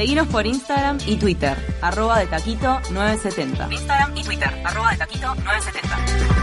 Seguinos 0.00 0.28
por 0.28 0.46
Instagram 0.46 0.96
y 1.06 1.16
Twitter, 1.16 1.58
arroba 1.82 2.20
de 2.20 2.26
taquito 2.26 2.80
970. 2.90 3.68
Instagram 3.70 4.16
y 4.16 4.22
Twitter, 4.22 4.48
arroba 4.64 4.92
de 4.92 4.96
taquito 4.96 5.34
970. 5.34 6.40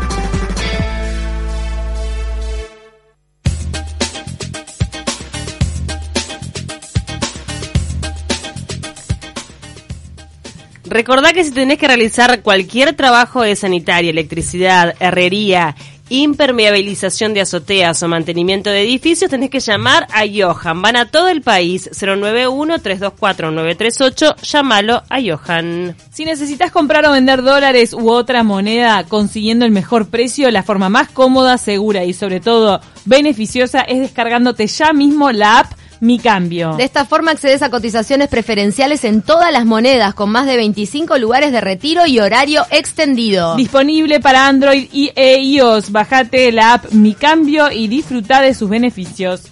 Recordá 10.86 11.34
que 11.34 11.44
si 11.44 11.52
tenés 11.52 11.80
que 11.80 11.88
realizar 11.88 12.44
cualquier 12.44 12.96
trabajo 12.96 13.42
de 13.42 13.56
sanitaria, 13.56 14.12
electricidad, 14.12 14.94
herrería, 15.00 15.76
impermeabilización 16.10 17.34
de 17.34 17.42
azoteas 17.42 18.02
o 18.04 18.08
mantenimiento 18.08 18.70
de 18.70 18.84
edificios, 18.84 19.30
tenés 19.30 19.50
que 19.50 19.60
llamar 19.60 20.08
a 20.12 20.22
Johan. 20.28 20.82
Van 20.82 20.96
a 20.96 21.10
todo 21.10 21.28
el 21.30 21.42
país, 21.42 21.90
091-324-938, 21.92 24.36
llámalo 24.42 25.04
a 25.10 25.20
Johan. 25.22 25.98
Si 26.12 26.24
necesitas 26.26 26.72
comprar 26.72 27.06
o 27.06 27.12
vender 27.12 27.44
dólares 27.44 27.94
u 27.94 28.10
otra 28.10 28.44
moneda 28.44 29.04
consiguiendo 29.04 29.66
el 29.66 29.72
mejor 29.72 30.08
precio, 30.08 30.50
la 30.52 30.64
forma 30.64 30.88
más 30.90 31.10
cómoda, 31.10 31.58
segura 31.58 32.06
y 32.06 32.14
sobre 32.14 32.40
todo 32.40 32.80
beneficiosa 33.06 33.82
es 33.82 34.00
descargándote 34.00 34.68
ya 34.68 34.94
mismo 34.94 35.32
la 35.32 35.60
app 35.60 35.74
mi 36.00 36.20
cambio. 36.20 36.76
De 36.76 36.84
esta 36.84 37.06
forma 37.06 37.32
accedes 37.32 37.62
a 37.62 37.70
cotizaciones 37.70 38.28
preferenciales 38.28 39.04
en 39.04 39.22
todas 39.22 39.52
las 39.52 39.66
monedas, 39.66 40.14
con 40.14 40.30
más 40.30 40.46
de 40.46 40.58
25 40.58 41.18
lugares 41.18 41.52
de 41.52 41.62
retiro 41.62 42.06
y 42.06 42.20
horario 42.20 42.66
extendido. 42.72 43.56
Disponible 43.56 44.20
para 44.20 44.48
Android 44.48 44.88
y 44.92 45.12
e 45.16 45.40
iOS. 45.42 45.92
Bajate 45.92 46.52
la 46.52 46.74
app 46.76 46.92
Mi 46.92 47.14
Cambio 47.14 47.72
y 47.72 47.88
disfruta 47.88 48.42
de 48.42 48.54
sus 48.54 48.70
beneficios. 48.70 49.52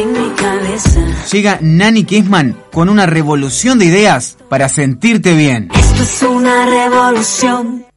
en 0.00 0.12
mi 0.12 0.30
cabeza. 0.30 1.00
Llega 1.32 1.58
Nani 1.60 2.04
Kisman 2.04 2.56
con 2.72 2.88
una 2.88 3.06
revolución 3.06 3.78
de 3.78 3.86
ideas 3.86 4.36
para 4.48 4.68
sentirte 4.68 5.34
bien. 5.34 5.68
Esto 5.74 6.02
es 6.02 6.22
una 6.22 6.66
revolución. 6.66 7.87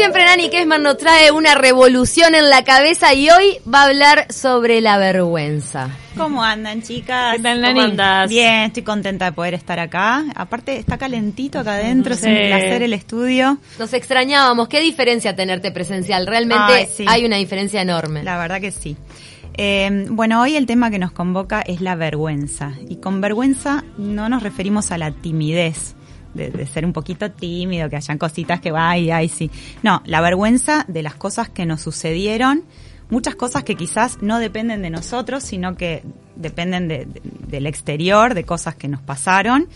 Siempre, 0.00 0.24
Nani 0.24 0.48
Kesman 0.48 0.82
nos 0.82 0.96
trae 0.96 1.30
una 1.30 1.54
revolución 1.54 2.34
en 2.34 2.48
la 2.48 2.64
cabeza 2.64 3.12
y 3.12 3.28
hoy 3.28 3.58
va 3.72 3.82
a 3.82 3.84
hablar 3.88 4.32
sobre 4.32 4.80
la 4.80 4.96
vergüenza. 4.96 5.90
¿Cómo 6.16 6.42
andan, 6.42 6.80
chicas? 6.80 7.36
¿Qué 7.36 7.42
tal, 7.42 7.62
¿Cómo 7.62 7.82
andás? 7.82 8.30
Bien, 8.30 8.62
estoy 8.62 8.82
contenta 8.82 9.26
de 9.26 9.32
poder 9.32 9.52
estar 9.52 9.78
acá. 9.78 10.24
Aparte, 10.34 10.78
está 10.78 10.96
calentito 10.96 11.58
acá 11.58 11.74
adentro, 11.74 12.14
Sí. 12.14 12.26
es 12.30 12.32
un 12.32 12.48
placer 12.48 12.82
el 12.82 12.94
estudio. 12.94 13.58
Nos 13.78 13.92
extrañábamos. 13.92 14.68
¿Qué 14.68 14.80
diferencia 14.80 15.36
tenerte 15.36 15.70
presencial? 15.70 16.26
Realmente 16.26 16.72
Ay, 16.72 16.88
sí. 16.96 17.04
hay 17.06 17.26
una 17.26 17.36
diferencia 17.36 17.82
enorme. 17.82 18.24
La 18.24 18.38
verdad 18.38 18.58
que 18.58 18.70
sí. 18.70 18.96
Eh, 19.52 20.06
bueno, 20.08 20.40
hoy 20.40 20.56
el 20.56 20.64
tema 20.64 20.90
que 20.90 20.98
nos 20.98 21.12
convoca 21.12 21.60
es 21.60 21.82
la 21.82 21.94
vergüenza. 21.94 22.72
Y 22.88 22.96
con 22.96 23.20
vergüenza 23.20 23.84
no 23.98 24.30
nos 24.30 24.42
referimos 24.42 24.92
a 24.92 24.96
la 24.96 25.10
timidez, 25.10 25.94
de, 26.34 26.66
ser 26.66 26.84
un 26.84 26.92
poquito 26.92 27.30
tímido, 27.30 27.88
que 27.88 27.96
hayan 27.96 28.18
cositas 28.18 28.60
que, 28.60 28.72
ay, 28.74 29.10
ay, 29.10 29.28
sí. 29.28 29.50
No, 29.82 30.02
la 30.04 30.20
vergüenza 30.20 30.84
de 30.88 31.02
las 31.02 31.14
cosas 31.14 31.48
que 31.48 31.66
nos 31.66 31.80
sucedieron, 31.80 32.64
muchas 33.10 33.34
cosas 33.34 33.64
que 33.64 33.74
quizás 33.74 34.18
no 34.22 34.38
dependen 34.38 34.82
de 34.82 34.90
nosotros, 34.90 35.42
sino 35.42 35.76
que 35.76 36.02
dependen 36.36 36.88
de- 36.88 37.06
de- 37.06 37.22
del 37.48 37.66
exterior, 37.66 38.34
de 38.34 38.44
cosas 38.44 38.74
que 38.76 38.88
nos 38.88 39.00
pasaron, 39.02 39.68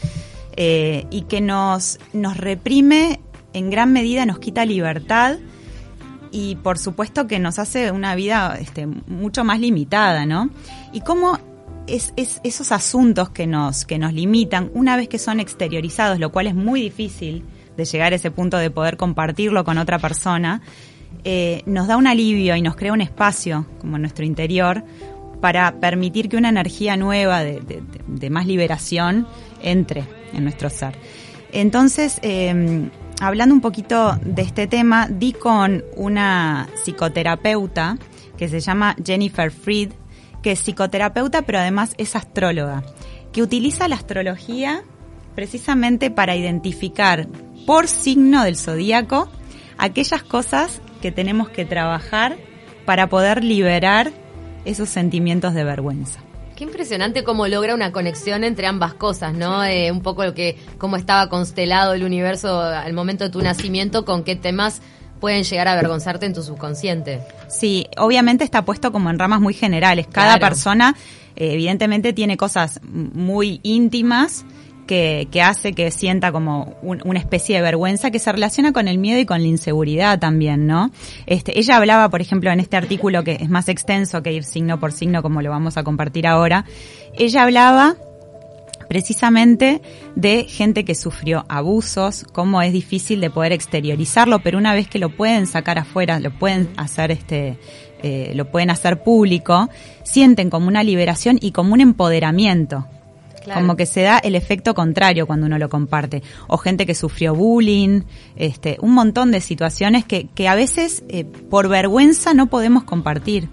eh, 0.56 1.06
y 1.10 1.22
que 1.22 1.40
nos, 1.40 1.98
nos 2.12 2.36
reprime 2.36 3.20
en 3.52 3.70
gran 3.70 3.92
medida, 3.92 4.24
nos 4.26 4.38
quita 4.38 4.64
libertad 4.64 5.38
y 6.30 6.56
por 6.56 6.78
supuesto 6.78 7.26
que 7.28 7.38
nos 7.38 7.58
hace 7.58 7.90
una 7.92 8.14
vida 8.16 8.56
este, 8.60 8.86
mucho 8.86 9.44
más 9.44 9.60
limitada, 9.60 10.26
¿no? 10.26 10.50
Y 10.92 11.00
cómo 11.00 11.38
es, 11.86 12.12
es- 12.16 12.40
esos 12.44 12.72
asuntos 12.72 13.30
que 13.30 13.46
nos, 13.46 13.84
que 13.84 13.98
nos 13.98 14.12
limitan, 14.12 14.70
una 14.74 14.96
vez 14.96 15.08
que 15.08 15.18
son 15.18 15.40
exteriorizados, 15.40 16.18
lo 16.18 16.30
cual 16.32 16.46
es 16.46 16.54
muy 16.54 16.80
difícil 16.80 17.44
de 17.76 17.84
llegar 17.84 18.12
a 18.12 18.16
ese 18.16 18.30
punto 18.30 18.56
de 18.58 18.70
poder 18.70 18.96
compartirlo 18.96 19.64
con 19.64 19.78
otra 19.78 19.98
persona, 19.98 20.62
eh, 21.24 21.62
nos 21.66 21.86
da 21.88 21.96
un 21.96 22.06
alivio 22.06 22.54
y 22.56 22.62
nos 22.62 22.76
crea 22.76 22.92
un 22.92 23.00
espacio, 23.00 23.66
como 23.80 23.96
en 23.96 24.02
nuestro 24.02 24.24
interior, 24.24 24.84
para 25.40 25.78
permitir 25.80 26.28
que 26.28 26.36
una 26.36 26.48
energía 26.48 26.96
nueva 26.96 27.42
de, 27.42 27.60
de- 28.06 28.30
más 28.30 28.46
liberación 28.46 29.26
entre 29.62 30.04
en 30.32 30.44
nuestro 30.44 30.70
ser. 30.70 30.96
Entonces, 31.52 32.18
eh, 32.22 32.88
hablando 33.20 33.54
un 33.54 33.60
poquito 33.60 34.18
de 34.24 34.42
este 34.42 34.66
tema, 34.66 35.06
di 35.08 35.32
con 35.32 35.84
una 35.96 36.68
psicoterapeuta 36.82 37.98
que 38.36 38.48
se 38.48 38.60
llama 38.60 38.96
Jennifer 39.04 39.50
Fried, 39.50 39.92
que 40.44 40.52
es 40.52 40.60
psicoterapeuta 40.60 41.42
pero 41.42 41.58
además 41.58 41.94
es 41.96 42.14
astróloga, 42.14 42.84
que 43.32 43.42
utiliza 43.42 43.88
la 43.88 43.96
astrología 43.96 44.82
precisamente 45.34 46.10
para 46.10 46.36
identificar 46.36 47.26
por 47.66 47.88
signo 47.88 48.44
del 48.44 48.58
zodíaco 48.58 49.30
aquellas 49.78 50.22
cosas 50.22 50.82
que 51.00 51.10
tenemos 51.10 51.48
que 51.48 51.64
trabajar 51.64 52.36
para 52.84 53.08
poder 53.08 53.42
liberar 53.42 54.12
esos 54.66 54.90
sentimientos 54.90 55.54
de 55.54 55.64
vergüenza. 55.64 56.20
Qué 56.56 56.64
impresionante 56.64 57.24
cómo 57.24 57.48
logra 57.48 57.74
una 57.74 57.90
conexión 57.90 58.44
entre 58.44 58.66
ambas 58.66 58.92
cosas, 58.92 59.32
¿no? 59.32 59.64
Eh, 59.64 59.90
un 59.90 60.02
poco 60.02 60.24
lo 60.24 60.34
que, 60.34 60.58
cómo 60.76 60.96
estaba 60.96 61.30
constelado 61.30 61.94
el 61.94 62.04
universo 62.04 62.60
al 62.60 62.92
momento 62.92 63.24
de 63.24 63.30
tu 63.30 63.40
nacimiento, 63.40 64.04
con 64.04 64.24
qué 64.24 64.36
temas 64.36 64.82
pueden 65.24 65.42
llegar 65.42 65.68
a 65.68 65.72
avergonzarte 65.72 66.26
en 66.26 66.34
tu 66.34 66.42
subconsciente. 66.42 67.20
Sí, 67.48 67.86
obviamente 67.96 68.44
está 68.44 68.62
puesto 68.62 68.92
como 68.92 69.08
en 69.08 69.18
ramas 69.18 69.40
muy 69.40 69.54
generales. 69.54 70.06
Cada 70.06 70.36
Claro. 70.36 70.50
persona, 70.52 70.94
eh, 71.34 71.52
evidentemente, 71.54 72.12
tiene 72.12 72.36
cosas 72.36 72.78
muy 72.84 73.58
íntimas 73.62 74.44
que, 74.86 75.26
que 75.30 75.40
hace 75.40 75.72
que 75.72 75.90
sienta 75.90 76.30
como 76.30 76.74
un- 76.82 77.00
una 77.06 77.18
especie 77.18 77.56
de 77.56 77.62
vergüenza 77.62 78.10
que 78.10 78.18
se 78.18 78.30
relaciona 78.32 78.74
con 78.74 78.86
el 78.86 78.98
miedo 78.98 79.18
y 79.18 79.24
con 79.24 79.40
la 79.40 79.48
inseguridad 79.48 80.18
también, 80.18 80.66
¿no? 80.66 80.90
Este, 81.24 81.58
ella 81.58 81.76
hablaba, 81.78 82.10
por 82.10 82.20
ejemplo, 82.20 82.50
en 82.50 82.60
este 82.60 82.76
artículo 82.76 83.24
que 83.24 83.38
es 83.40 83.48
más 83.48 83.70
extenso 83.70 84.22
que 84.22 84.30
ir 84.34 84.44
signo 84.44 84.78
por 84.78 84.92
signo, 84.92 85.22
como 85.22 85.40
lo 85.40 85.48
vamos 85.48 85.78
a 85.78 85.84
compartir 85.84 86.26
ahora, 86.26 86.66
ella 87.16 87.44
hablaba 87.44 87.96
precisamente 88.88 89.82
de 90.16 90.44
gente 90.44 90.84
que 90.84 90.94
sufrió 90.94 91.44
abusos, 91.48 92.24
cómo 92.32 92.62
es 92.62 92.72
difícil 92.72 93.20
de 93.20 93.30
poder 93.30 93.52
exteriorizarlo, 93.52 94.40
pero 94.40 94.58
una 94.58 94.74
vez 94.74 94.88
que 94.88 94.98
lo 94.98 95.10
pueden 95.10 95.46
sacar 95.46 95.78
afuera, 95.78 96.20
lo 96.20 96.30
pueden 96.30 96.70
hacer 96.76 97.10
este, 97.10 97.58
eh, 98.02 98.32
lo 98.34 98.50
pueden 98.50 98.70
hacer 98.70 99.02
público, 99.02 99.68
sienten 100.02 100.50
como 100.50 100.68
una 100.68 100.82
liberación 100.82 101.38
y 101.40 101.52
como 101.52 101.72
un 101.72 101.80
empoderamiento. 101.80 102.86
Claro. 103.42 103.60
Como 103.60 103.76
que 103.76 103.84
se 103.84 104.02
da 104.02 104.18
el 104.18 104.34
efecto 104.34 104.74
contrario 104.74 105.26
cuando 105.26 105.46
uno 105.46 105.58
lo 105.58 105.68
comparte. 105.68 106.22
O 106.46 106.56
gente 106.56 106.86
que 106.86 106.94
sufrió 106.94 107.34
bullying, 107.34 108.02
este, 108.36 108.78
un 108.80 108.92
montón 108.92 109.30
de 109.30 109.42
situaciones 109.42 110.04
que, 110.04 110.28
que 110.34 110.48
a 110.48 110.54
veces 110.54 111.04
eh, 111.08 111.24
por 111.24 111.68
vergüenza 111.68 112.32
no 112.32 112.46
podemos 112.46 112.84
compartir. 112.84 113.48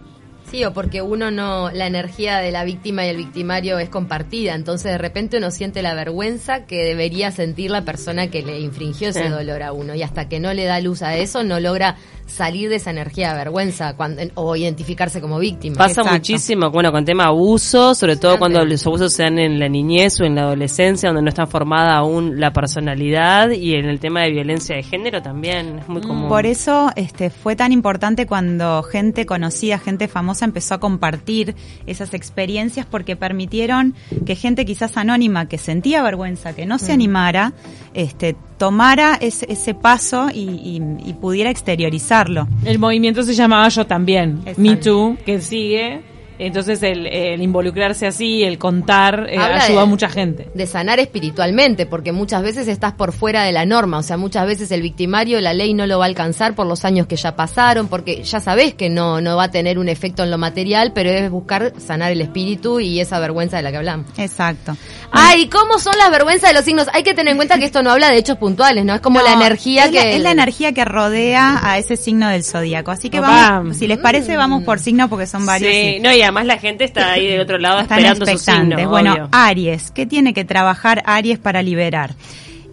Sí, 0.52 0.66
o 0.66 0.74
porque 0.74 1.02
uno 1.02 1.32
no, 1.32 1.72
la 1.72 1.88
energía 1.88 2.40
de 2.40 2.52
la 2.52 2.66
víctima 2.66 3.06
y 3.06 3.10
el 3.10 3.16
victimario 3.16 3.80
es 3.80 3.88
compartida, 3.88 4.54
entonces 4.54 4.92
de 4.92 4.98
repente 4.98 5.38
uno 5.38 5.50
siente 5.50 5.82
la 5.82 5.94
vergüenza 5.94 6.66
que 6.66 6.84
debería 6.84 7.32
sentir 7.32 7.72
la 7.72 7.86
persona 7.86 8.28
que 8.28 8.42
le 8.42 8.60
infringió 8.60 9.12
ese 9.12 9.30
dolor 9.30 9.64
a 9.64 9.72
uno. 9.72 9.96
Y 9.96 10.04
hasta 10.04 10.28
que 10.28 10.42
no 10.42 10.54
le 10.54 10.66
da 10.66 10.82
luz 10.82 11.04
a 11.04 11.16
eso 11.16 11.46
no 11.46 11.62
logra 11.62 11.96
salir 12.32 12.70
de 12.70 12.78
esa 12.78 12.92
energía 12.92 13.32
de 13.32 13.38
vergüenza 13.38 13.96
cuando, 13.96 14.22
o 14.36 14.56
identificarse 14.56 15.22
como 15.22 15.40
víctima. 15.40 15.76
Pasa 15.78 16.02
Exacto. 16.02 16.14
muchísimo, 16.14 16.72
bueno, 16.72 16.92
con 16.92 17.06
tema 17.06 17.26
abuso, 17.26 17.94
sobre 17.94 18.16
todo 18.16 18.40
cuando 18.40 18.64
los 18.66 18.86
abusos 18.88 19.14
se 19.14 19.24
dan 19.24 19.38
en 19.38 19.60
la 19.60 19.68
niñez 19.68 20.20
o 20.22 20.24
en 20.24 20.36
la 20.36 20.44
adolescencia, 20.44 21.10
donde 21.10 21.22
no 21.22 21.30
está 21.30 21.46
formada 21.46 21.98
aún 21.98 22.40
la 22.40 22.54
personalidad, 22.54 23.52
y 23.52 23.76
en 23.76 23.86
el 23.86 24.00
tema 24.00 24.22
de 24.22 24.32
violencia 24.32 24.76
de 24.76 24.84
género 24.84 25.22
también 25.22 25.80
es 25.80 25.90
muy 25.90 26.02
común. 26.02 26.30
Por 26.30 26.46
eso 26.46 26.92
este, 26.96 27.30
fue 27.30 27.56
tan 27.56 27.72
importante 27.72 28.26
cuando 28.26 28.84
gente 28.84 29.26
conocida, 29.26 29.78
gente 29.78 30.08
famosa 30.08 30.46
empezó 30.46 30.76
a 30.76 30.80
compartir 30.80 31.56
esas 31.86 32.14
experiencias 32.14 32.86
porque 32.86 33.16
permitieron 33.16 33.96
que 34.26 34.36
gente 34.36 34.66
quizás 34.66 34.98
anónima 34.98 35.48
que 35.48 35.58
sentía 35.58 36.02
vergüenza, 36.02 36.54
que 36.54 36.66
no 36.66 36.80
se 36.80 36.92
animara, 36.92 37.54
este, 37.94 38.36
tomara 38.62 39.16
ese, 39.20 39.48
ese 39.50 39.74
paso 39.74 40.30
y, 40.32 40.42
y- 40.42 41.10
y 41.10 41.14
pudiera 41.14 41.50
exteriorizarlo. 41.50 42.48
El 42.64 42.78
movimiento 42.78 43.24
se 43.24 43.34
llamaba 43.34 43.68
Yo 43.70 43.88
también, 43.88 44.38
Exacto. 44.46 44.62
Me 44.62 44.76
Too, 44.76 45.18
que 45.26 45.42
sigue 45.42 46.02
Entonces 46.46 46.82
el, 46.84 47.08
el 47.08 47.42
involucrarse 47.42 48.08
así, 48.08 48.44
el 48.44 48.58
contar, 48.58 49.28
eh, 49.30 49.38
ayuda 49.38 49.68
de- 49.68 49.80
a 49.80 49.86
mucha 49.86 50.10
gente. 50.10 50.48
de 50.54 50.66
sanar 50.68 51.00
espiritualmente, 51.00 51.86
porque 51.86 52.12
muchas 52.12 52.42
veces 52.44 52.68
estás 52.68 52.94
por 52.94 53.14
fuera 53.14 53.44
de 53.44 53.52
la 53.52 53.66
norma, 53.66 54.00
o 54.00 54.04
sea, 54.04 54.18
muchas 54.18 54.46
veces 54.46 54.72
el 54.72 54.82
victimario 54.82 55.40
la 55.42 55.54
ley 55.54 55.74
no 55.74 55.86
lo 55.88 56.00
va 56.00 56.06
a 56.06 56.08
alcanzar 56.08 56.56
por 56.56 56.66
los 56.68 56.84
años 56.86 57.08
que 57.08 57.16
ya 57.16 57.36
pasaron, 57.36 57.88
porque 57.88 58.24
ya 58.24 58.40
sabés 58.40 58.74
que 58.74 58.90
no, 58.90 59.22
no 59.22 59.38
va 59.38 59.46
a 59.46 59.52
tener 59.52 59.78
un 59.80 59.88
efecto 59.90 60.24
en 60.24 60.32
lo 60.32 60.38
material, 60.38 60.92
pero 60.94 61.10
es 61.10 61.30
buscar 61.30 61.74
sanar 61.80 62.12
el 62.12 62.22
espíritu 62.22 62.80
y 62.80 63.00
esa 63.00 63.20
vergüenza 63.20 63.58
de 63.58 63.64
la 63.64 63.72
que 63.72 63.78
hablamos. 63.78 64.08
Exacto. 64.18 64.76
Ay, 65.12 65.48
¿cómo 65.50 65.78
son 65.78 65.94
las 65.98 66.10
vergüenzas 66.10 66.50
de 66.50 66.54
los 66.56 66.64
signos? 66.66 66.88
Hay 66.94 67.04
que 67.04 67.14
tener 67.14 67.32
en 67.32 67.38
cuenta 67.38 67.60
que 67.60 67.66
esto 67.66 67.84
no 67.84 67.92
habla 67.92 68.10
de 68.10 68.18
hechos 68.18 68.38
puntuales, 68.38 68.86
¿no? 68.86 68.94
Es 68.96 69.02
como 69.02 69.20
No, 69.20 69.26
la 69.26 69.34
energía 69.34 69.86
es 69.86 69.92
que... 69.92 69.98
La, 69.98 70.10
es 70.12 70.22
la 70.22 70.32
energía 70.32 70.74
que 70.74 70.86
rodea 70.86 71.60
a 71.62 71.78
ese 71.78 71.98
signo 71.98 72.30
del 72.30 72.44
zodíaco. 72.44 72.92
Así 72.92 73.10
que 73.10 73.20
Opa. 73.20 73.28
vamos, 73.28 73.78
si 73.78 73.88
les 73.88 73.98
parece, 73.98 74.38
vamos 74.38 74.64
por 74.64 74.80
signo 74.80 75.10
porque 75.10 75.28
son 75.28 75.46
varios. 75.46 75.72
Sí, 75.72 76.00
no, 76.02 76.14
y 76.14 76.22
además 76.32 76.46
la 76.46 76.58
gente 76.58 76.84
está 76.86 77.12
ahí 77.12 77.28
del 77.28 77.42
otro 77.42 77.58
lado 77.58 77.82
están 77.82 78.00
esperando 78.00 78.26
su 78.26 78.38
signo. 78.38 78.90
bueno, 78.90 79.14
obvio. 79.14 79.30
Aries, 79.32 79.92
¿qué 79.92 80.06
tiene 80.06 80.34
que 80.34 80.46
trabajar 80.46 81.04
Aries 81.06 81.40
para 81.40 81.62
liberar? 81.62 82.16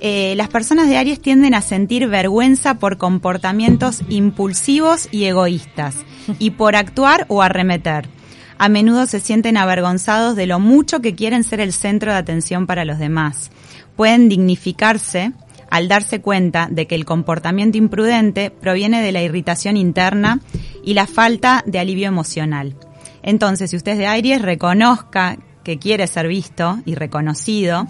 Eh, 0.01 0.35
las 0.37 0.49
personas 0.49 0.89
de 0.89 0.97
Aries 0.97 1.21
tienden 1.21 1.55
a 1.55 1.61
sentir 1.61 2.07
vergüenza 2.07 2.75
por 2.75 2.99
comportamientos 2.99 4.03
impulsivos 4.09 5.09
y 5.11 5.25
egoístas 5.25 5.97
y 6.39 6.51
por 6.51 6.77
actuar 6.77 7.27
o 7.29 7.43
arremeter. 7.43 8.09
A 8.59 8.69
menudo 8.69 9.07
se 9.07 9.21
sienten 9.21 9.57
avergonzados 9.57 10.37
de 10.37 10.47
lo 10.47 10.61
mucho 10.61 11.01
que 11.01 11.15
quieren 11.15 11.43
ser 11.43 11.61
el 11.61 11.73
centro 11.73 12.13
de 12.13 12.19
atención 12.19 12.67
para 12.67 12.85
los 12.85 12.99
demás. 12.99 13.51
Pueden 13.97 14.29
dignificarse 14.29 15.33
al 15.71 15.89
darse 15.89 16.21
cuenta 16.21 16.69
de 16.71 16.87
que 16.87 16.95
el 16.95 17.05
comportamiento 17.05 17.77
imprudente 17.77 18.51
proviene 18.51 19.03
de 19.03 19.13
la 19.13 19.23
irritación 19.23 19.77
interna 19.77 20.41
y 20.85 20.95
la 20.95 21.07
falta 21.07 21.63
de 21.67 21.79
alivio 21.79 22.07
emocional. 22.09 22.75
Entonces, 23.29 23.71
si 23.71 23.77
usted 23.77 23.93
es 23.93 23.99
de 23.99 24.07
Aries, 24.07 24.41
reconozca 24.41 25.37
que 25.63 25.79
quiere 25.79 26.07
ser 26.07 26.29
visto 26.29 26.79
y 26.87 26.95
reconocido 26.95 27.87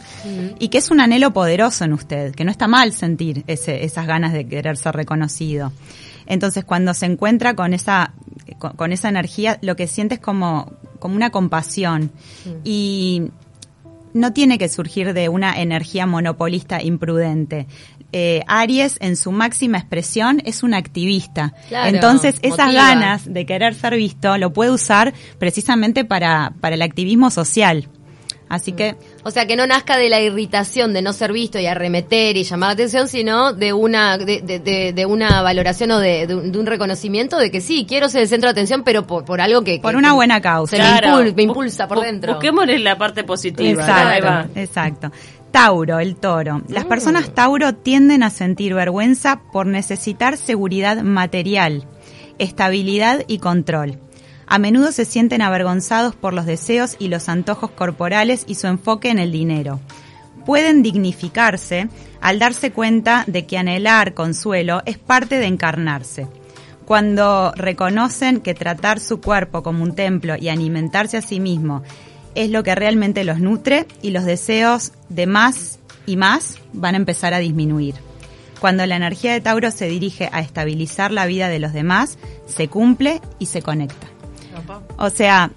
y 0.58 0.68
que 0.68 0.78
es 0.78 0.90
un 0.90 1.00
anhelo 1.00 1.32
poderoso 1.32 1.84
en 1.84 1.92
usted, 1.92 2.34
que 2.34 2.44
no 2.44 2.50
está 2.50 2.66
mal 2.66 2.92
sentir 2.92 3.44
ese- 3.46 3.84
esas 3.84 4.06
ganas 4.08 4.32
de 4.32 4.48
querer 4.48 4.76
ser 4.76 4.96
reconocido. 4.96 5.70
Entonces, 6.26 6.64
cuando 6.64 6.92
se 6.92 7.06
encuentra 7.06 7.54
con 7.54 7.72
esa, 7.74 8.14
con, 8.58 8.72
con 8.72 8.90
esa 8.92 9.08
energía, 9.08 9.58
lo 9.62 9.76
que 9.76 9.86
siente 9.86 10.16
es 10.16 10.20
como, 10.20 10.72
como 10.98 11.14
una 11.14 11.30
compasión 11.30 12.10
y 12.64 13.30
no 14.12 14.32
tiene 14.32 14.58
que 14.58 14.68
surgir 14.68 15.14
de 15.14 15.28
una 15.28 15.60
energía 15.60 16.04
monopolista 16.06 16.82
imprudente. 16.82 17.66
Eh, 18.12 18.42
Aries, 18.46 18.96
en 19.00 19.16
su 19.16 19.32
máxima 19.32 19.76
expresión, 19.78 20.40
es 20.46 20.62
un 20.62 20.72
activista. 20.72 21.52
Claro, 21.68 21.88
Entonces, 21.94 22.36
esas 22.42 22.58
motiva. 22.66 22.82
ganas 22.88 23.32
de 23.32 23.44
querer 23.44 23.74
ser 23.74 23.96
visto 23.96 24.38
lo 24.38 24.52
puede 24.52 24.70
usar 24.70 25.12
precisamente 25.38 26.04
para, 26.06 26.52
para 26.60 26.74
el 26.74 26.82
activismo 26.82 27.30
social. 27.30 27.88
Así 28.50 28.72
que, 28.72 28.96
O 29.24 29.30
sea, 29.30 29.46
que 29.46 29.56
no 29.56 29.66
nazca 29.66 29.98
de 29.98 30.08
la 30.08 30.22
irritación 30.22 30.94
de 30.94 31.02
no 31.02 31.12
ser 31.12 31.34
visto 31.34 31.58
y 31.58 31.66
arremeter 31.66 32.34
y 32.38 32.44
llamar 32.44 32.68
la 32.70 32.72
atención, 32.72 33.06
sino 33.06 33.52
de 33.52 33.74
una 33.74 34.16
de, 34.16 34.40
de- 34.40 34.58
de- 34.58 34.94
de 34.94 35.04
una 35.04 35.42
valoración 35.42 35.90
o 35.90 35.98
de, 35.98 36.26
de 36.26 36.34
un 36.34 36.50
de 36.50 36.58
un 36.58 36.64
reconocimiento 36.64 37.36
de 37.36 37.50
que 37.50 37.60
sí, 37.60 37.84
quiero 37.86 38.08
ser 38.08 38.22
el 38.22 38.28
centro 38.28 38.46
de 38.48 38.52
atención, 38.52 38.84
pero 38.84 39.06
por, 39.06 39.26
por 39.26 39.42
algo 39.42 39.62
que... 39.64 39.80
por 39.80 39.90
que- 39.90 39.98
una 39.98 40.08
que 40.08 40.14
buena 40.14 40.40
causa. 40.40 40.76
Se 40.78 40.82
me, 40.82 40.88
impul- 40.88 41.34
me 41.36 41.42
impulsa 41.42 41.86
por 41.86 41.98
Bu- 41.98 42.04
dentro. 42.04 42.32
Busquémosle 42.36 42.78
la 42.78 42.96
parte 42.96 43.22
positiva. 43.22 43.84
Ahí 43.84 44.20
va. 44.22 44.46
Exacto, 44.54 44.60
exacto. 44.60 45.12
Tauro, 45.50 45.98
el 45.98 46.16
toro. 46.16 46.62
Las 46.68 46.84
personas 46.84 47.34
Tauro 47.34 47.74
tienden 47.74 48.22
a 48.22 48.30
sentir 48.30 48.74
vergüenza 48.74 49.40
por 49.52 49.66
necesitar 49.66 50.36
seguridad 50.36 51.02
material, 51.02 51.86
estabilidad 52.38 53.24
y 53.26 53.38
control. 53.38 53.98
A 54.46 54.58
menudo 54.58 54.92
se 54.92 55.04
sienten 55.04 55.42
avergonzados 55.42 56.14
por 56.14 56.32
los 56.32 56.46
deseos 56.46 56.96
y 56.98 57.08
los 57.08 57.28
antojos 57.28 57.70
corporales 57.70 58.44
y 58.46 58.54
su 58.54 58.66
enfoque 58.66 59.10
en 59.10 59.18
el 59.18 59.32
dinero. 59.32 59.80
Pueden 60.46 60.82
dignificarse 60.82 61.88
al 62.20 62.38
darse 62.38 62.70
cuenta 62.70 63.24
de 63.26 63.46
que 63.46 63.58
anhelar 63.58 64.14
consuelo 64.14 64.82
es 64.86 64.98
parte 64.98 65.38
de 65.38 65.46
encarnarse. 65.46 66.26
Cuando 66.86 67.52
reconocen 67.54 68.40
que 68.40 68.54
tratar 68.54 69.00
su 69.00 69.20
cuerpo 69.20 69.62
como 69.62 69.82
un 69.82 69.94
templo 69.94 70.36
y 70.38 70.48
alimentarse 70.48 71.18
a 71.18 71.22
sí 71.22 71.38
mismo 71.40 71.82
es 72.34 72.50
lo 72.50 72.62
que 72.62 72.74
realmente 72.74 73.24
los 73.24 73.40
nutre 73.40 73.86
y 74.02 74.10
los 74.10 74.24
deseos 74.24 74.92
de 75.08 75.26
más 75.26 75.78
y 76.06 76.16
más 76.16 76.56
van 76.72 76.94
a 76.94 76.98
empezar 76.98 77.34
a 77.34 77.38
disminuir. 77.38 77.94
Cuando 78.60 78.84
la 78.86 78.96
energía 78.96 79.32
de 79.32 79.40
Tauro 79.40 79.70
se 79.70 79.86
dirige 79.88 80.28
a 80.32 80.40
estabilizar 80.40 81.12
la 81.12 81.26
vida 81.26 81.48
de 81.48 81.58
los 81.60 81.72
demás, 81.72 82.18
se 82.46 82.68
cumple 82.68 83.20
y 83.38 83.46
se 83.46 83.62
conecta. 83.62 84.06
O 84.96 85.10
sea, 85.10 85.50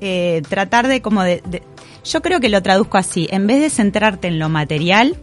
eh, 0.00 0.42
tratar 0.48 0.86
de 0.86 1.00
como 1.02 1.22
de, 1.22 1.42
de- 1.46 1.62
Yo 2.04 2.22
creo 2.22 2.38
que 2.38 2.48
lo 2.48 2.62
traduzco 2.62 2.98
así. 2.98 3.26
En 3.32 3.46
vez 3.48 3.60
de 3.60 3.70
centrarte 3.70 4.28
en 4.28 4.38
lo 4.38 4.48
material, 4.48 5.16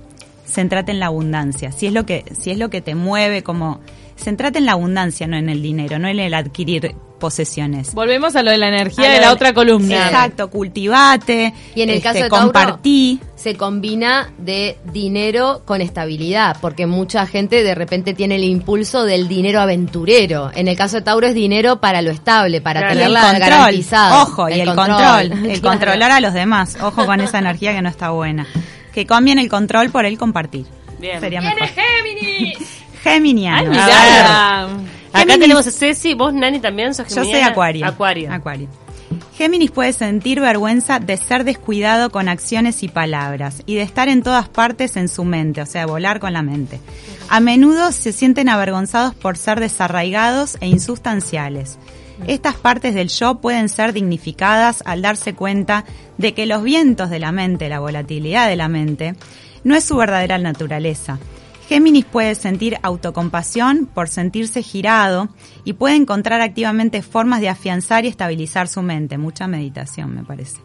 centrate 0.46 0.92
en 0.92 1.00
la 1.00 1.06
abundancia. 1.06 1.72
Si 1.72 1.88
es 1.88 1.94
lo 1.94 2.06
que, 2.06 2.26
si 2.38 2.52
es 2.52 2.58
lo 2.58 2.70
que 2.70 2.82
te 2.82 2.96
mueve, 2.96 3.42
como... 3.44 3.80
Centrate 4.18 4.60
en 4.60 4.66
la 4.68 4.74
abundancia, 4.74 5.26
no 5.26 5.38
en 5.38 5.50
el 5.50 5.62
dinero, 5.62 5.98
no 6.00 6.08
en 6.08 6.20
el 6.20 6.34
adquirir 6.36 6.94
posesiones. 7.24 7.94
Volvemos 7.94 8.36
a 8.36 8.44
lo 8.44 8.52
de 8.52 8.58
la 8.58 8.68
energía 8.68 9.10
de 9.10 9.22
la 9.22 9.32
otra 9.32 9.54
columna. 9.54 10.08
Exacto, 10.08 10.50
cultivate. 10.50 11.54
Y 11.74 11.82
en 11.84 11.90
el 11.90 11.96
este, 11.96 12.10
caso 12.10 12.24
de 12.26 12.30
Tauro, 12.30 12.44
compartí. 12.48 13.22
se 13.38 13.56
combina 13.56 14.30
de 14.40 14.78
dinero 14.92 15.62
con 15.64 15.80
estabilidad, 15.80 16.58
porque 16.60 16.86
mucha 16.86 17.26
gente 17.26 17.64
de 17.64 17.76
repente 17.76 18.14
tiene 18.14 18.36
el 18.36 18.44
impulso 18.44 19.06
del 19.06 19.30
dinero 19.30 19.62
aventurero. 19.62 20.52
En 20.54 20.68
el 20.68 20.76
caso 20.76 20.98
de 20.98 21.04
Tauro 21.04 21.26
es 21.28 21.34
dinero 21.34 21.80
para 21.80 22.02
lo 22.02 22.12
estable, 22.12 22.60
para 22.60 22.82
Claro. 22.82 22.96
Tenerla 22.96 23.40
garantizada. 23.40 24.22
ojo, 24.24 24.50
y 24.50 24.60
el 24.60 24.76
control, 24.76 25.32
el 25.32 25.32
Claro. 25.62 25.62
controlar 25.62 26.12
a 26.12 26.20
los 26.20 26.34
demás, 26.34 26.76
ojo 26.82 27.06
con 27.06 27.22
esa 27.22 27.40
energía 27.40 27.74
que 27.74 27.82
no 27.82 27.88
está 27.88 28.10
buena. 28.10 28.46
Que 28.94 29.06
cambien 29.06 29.40
el 29.40 29.48
control 29.48 29.92
por 29.92 30.06
el 30.06 30.18
compartir. 30.18 30.66
Bien. 31.00 31.22
Sería 31.22 31.40
mejor. 31.40 31.70
Géminis! 31.70 32.58
Geminiano. 33.02 33.72
¡Ay! 33.74 34.68
Acá 35.14 35.38
tenemos 35.38 35.68
a 35.68 35.72
Ceci, 35.72 36.16
vos 36.16 36.34
Nani 36.34 36.60
también 36.60 36.94
sos 36.94 37.08
Yo 37.14 37.24
soy 37.24 37.36
acuario. 37.36 37.86
Acuario. 37.86 38.32
Acuario. 38.32 38.68
Géminis 39.38 39.72
puede 39.72 39.94
sentir 39.94 40.40
vergüenza 40.40 41.00
de 41.00 41.18
ser 41.18 41.44
descuidado 41.44 42.12
con 42.12 42.30
acciones 42.30 42.84
y 42.84 42.88
palabras 42.88 43.64
y 43.66 43.76
de 43.76 43.82
estar 43.82 44.08
en 44.08 44.22
todas 44.22 44.48
partes 44.48 44.96
en 44.96 45.10
su 45.10 45.24
mente, 45.24 45.62
o 45.62 45.66
sea, 45.66 45.86
volar 45.86 46.20
con 46.20 46.34
la 46.34 46.44
mente. 46.44 46.80
A 47.30 47.40
menudo 47.40 47.92
se 47.92 48.12
sienten 48.12 48.50
avergonzados 48.50 49.16
por 49.16 49.38
ser 49.38 49.60
desarraigados 49.60 50.58
e 50.62 50.68
insustanciales. 50.68 51.78
Estas 52.28 52.56
partes 52.56 52.94
del 52.94 53.10
yo 53.10 53.36
pueden 53.36 53.70
ser 53.70 53.92
dignificadas 53.92 54.84
al 54.86 55.02
darse 55.02 55.34
cuenta 55.34 55.84
de 56.18 56.34
que 56.34 56.46
los 56.46 56.64
vientos 56.64 57.10
de 57.10 57.20
la 57.20 57.32
mente, 57.32 57.70
la 57.70 57.80
volatilidad 57.80 58.48
de 58.48 58.56
la 58.56 58.68
mente, 58.68 59.16
no 59.64 59.76
es 59.76 59.84
su 59.84 59.96
verdadera 59.96 60.38
naturaleza. 60.38 61.18
Géminis 61.74 62.06
puede 62.06 62.36
sentir 62.36 62.78
autocompasión 62.84 63.88
por 63.92 64.08
sentirse 64.08 64.62
girado 64.62 65.30
y 65.66 65.74
puede 65.74 65.96
encontrar 65.96 66.40
activamente 66.42 67.02
formas 67.02 67.42
de 67.42 67.50
afianzar 67.50 68.06
y 68.06 68.10
estabilizar 68.10 68.68
su 68.68 68.84
mente. 68.84 69.18
Mucha 69.18 69.48
meditación, 69.48 70.14
me 70.14 70.24
parece. 70.24 70.58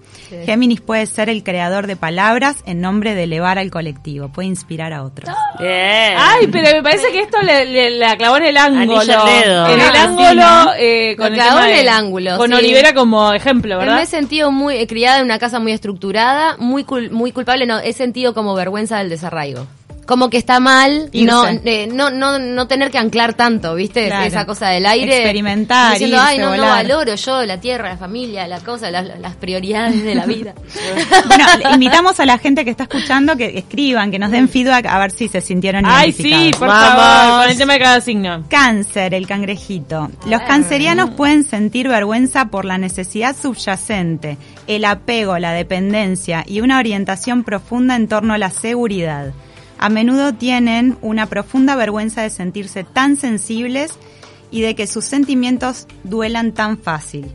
Géminis 0.45 0.83
puede 0.83 1.07
ser 1.07 1.31
el 1.31 1.43
creador 1.43 1.87
de 1.87 1.97
palabras 1.97 2.57
en 2.67 2.83
nombre 2.83 3.15
de 3.15 3.23
elevar 3.25 3.59
al 3.59 3.71
colectivo, 3.71 4.29
puede 4.29 4.49
inspirar 4.49 4.93
a 4.93 5.03
otros. 5.03 5.35
Bien. 5.59 6.15
Ay, 6.19 6.47
pero 6.53 6.73
me 6.77 6.83
parece 6.83 7.11
que 7.11 7.21
esto 7.21 7.39
le, 7.43 7.65
le- 7.65 7.91
la 7.97 8.15
clavó 8.19 8.37
en 8.37 8.45
el 8.45 8.57
ángulo. 8.59 9.01
En 9.03 9.81
el 9.81 9.97
Ah, 9.97 10.03
ángulo. 10.05 10.73
sí, 10.75 10.79
eh, 10.81 11.15
con 11.17 11.27
el 11.29 11.33
clavó 11.35 11.61
en 11.61 11.75
el 11.75 11.89
ángulo, 11.89 12.37
Con 12.37 12.51
sí. 12.51 12.55
Olivera 12.57 12.93
como 12.93 13.33
ejemplo, 13.33 13.79
¿verdad? 13.79 13.97
me 13.97 14.03
he 14.03 14.07
sentido 14.07 14.51
muy 14.53 14.77
eh, 14.77 14.87
criada 14.87 15.21
en 15.21 15.25
una 15.25 15.39
casa 15.39 15.59
muy 15.59 15.73
estructurada, 15.73 16.59
muy 16.59 16.85
cul- 16.85 17.11
muy 17.11 17.33
culpable, 17.33 17.65
no, 17.67 17.79
he 17.79 17.95
sentido 17.95 18.35
como 18.35 18.55
vergüenza 18.55 18.99
del 18.99 19.09
desarraigo. 19.09 19.67
Como 20.09 20.31
que 20.31 20.39
está 20.39 20.59
mal 20.59 21.11
Irse. 21.13 21.27
no, 21.31 21.47
eh, 21.47 21.87
no 21.87 22.11
no 22.11 22.39
no 22.39 22.67
tener 22.67 22.91
que 22.91 22.97
anclar 22.97 23.35
tanto, 23.35 23.75
¿viste? 23.75 24.07
Claro. 24.07 24.25
Esa 24.25 24.47
cosa 24.47 24.69
del 24.71 24.87
aire. 24.87 25.19
Experimentar, 25.19 25.93
Diciendo, 25.93 26.17
irse, 26.17 26.29
ay, 26.29 26.39
no, 26.39 26.45
no 26.47 26.51
volar". 26.53 26.87
valoro 26.87 27.15
yo 27.15 27.45
la 27.45 27.61
tierra, 27.61 27.91
la 27.91 27.99
familia, 27.99 28.49
la 28.49 28.61
cosa, 28.61 28.91
las, 28.91 29.21
las 29.21 29.37
prioridades 29.37 30.03
de 30.03 30.15
la 30.15 30.25
vida. 30.25 30.55
Bueno, 31.27 31.45
invitamos 31.75 32.19
a 32.21 32.25
la 32.25 32.39
gente 32.39 32.65
que 32.65 32.71
está 32.71 32.85
escuchando 32.85 33.37
que 33.37 33.59
escriban, 33.59 34.11
que 34.11 34.19
nos 34.19 34.31
den 34.31 34.49
feedback 34.49 34.87
a 34.87 34.99
ver 34.99 35.11
si 35.11 35.29
se 35.29 35.43
sintieron 35.43 35.85
Ay, 35.87 36.13
sí, 36.13 36.53
por 36.59 36.69
Vamos. 36.69 37.03
favor, 37.03 37.43
con 37.43 37.51
el 37.51 37.59
tema 37.59 37.73
de 37.75 37.79
cada 37.81 38.01
signo. 38.01 38.45
Cáncer, 38.49 39.13
el 39.13 39.27
cangrejito. 39.27 40.11
Los 40.27 40.41
cancerianos 40.43 41.11
pueden 41.11 41.45
sentir 41.45 41.87
vergüenza 41.87 42.47
por 42.47 42.65
la 42.65 42.79
necesidad 42.79 43.37
subyacente, 43.37 44.39
el 44.67 44.87
apego, 44.87 45.39
la 45.39 45.53
dependencia 45.53 46.45
y 46.47 46.63
una 46.63 46.79
orientación 46.79 47.45
profunda 47.45 47.95
en 47.95 48.09
torno 48.09 48.33
a 48.33 48.39
la 48.39 48.49
seguridad. 48.51 49.35
A 49.79 49.89
menudo 49.89 50.35
tienen 50.35 50.99
una 51.03 51.27
profunda 51.27 51.77
vergüenza 51.77 52.23
de 52.23 52.31
sentirse 52.31 52.85
tan 52.85 53.17
sensibles 53.17 53.93
y 54.51 54.61
de 54.61 54.75
que 54.75 54.87
sus 54.87 55.05
sentimientos 55.05 55.87
duelan 56.05 56.53
tan 56.53 56.79
fácil. 56.79 57.31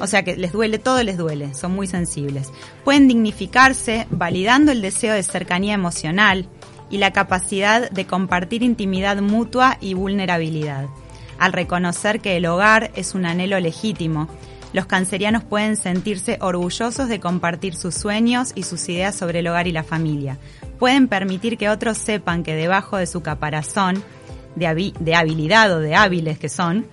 O 0.00 0.06
sea 0.06 0.24
que 0.24 0.36
les 0.36 0.52
duele, 0.52 0.78
todo 0.78 1.02
les 1.02 1.16
duele, 1.16 1.54
son 1.54 1.72
muy 1.72 1.86
sensibles. 1.86 2.50
Pueden 2.84 3.06
dignificarse 3.06 4.06
validando 4.10 4.72
el 4.72 4.82
deseo 4.82 5.14
de 5.14 5.22
cercanía 5.22 5.74
emocional 5.74 6.48
y 6.90 6.98
la 6.98 7.12
capacidad 7.12 7.90
de 7.90 8.06
compartir 8.06 8.62
intimidad 8.62 9.20
mutua 9.20 9.76
y 9.80 9.94
vulnerabilidad. 9.94 10.86
Al 11.38 11.52
reconocer 11.52 12.20
que 12.20 12.36
el 12.36 12.46
hogar 12.46 12.90
es 12.94 13.14
un 13.14 13.26
anhelo 13.26 13.58
legítimo, 13.60 14.28
Los 14.74 14.86
cancerianos 14.86 15.44
pueden 15.44 15.76
sentirse 15.76 16.36
orgullosos 16.40 17.08
de 17.08 17.20
compartir 17.20 17.76
sus 17.76 17.94
sueños 17.94 18.50
y 18.56 18.64
sus 18.64 18.88
ideas 18.88 19.14
sobre 19.14 19.38
el 19.38 19.46
hogar 19.46 19.68
y 19.68 19.72
la 19.72 19.84
familia. 19.84 20.36
Pueden 20.80 21.06
permitir 21.06 21.56
que 21.56 21.68
otros 21.68 21.96
sepan 21.96 22.42
que 22.42 22.56
debajo 22.56 22.96
de 22.96 23.06
su 23.06 23.22
caparazón, 23.22 24.02
de, 24.56 24.66
habi- 24.66 24.92
de 24.98 25.14
habilidad 25.14 25.72
o 25.72 25.78
de 25.78 25.94
hábiles 25.94 26.40
que 26.40 26.48
son, 26.48 26.86